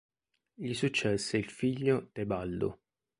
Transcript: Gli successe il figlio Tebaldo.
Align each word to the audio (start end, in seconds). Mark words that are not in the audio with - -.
Gli 0.55 0.73
successe 0.73 1.37
il 1.37 1.51
figlio 1.51 2.09
Tebaldo. 2.11 2.79